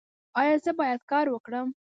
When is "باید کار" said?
0.79-1.25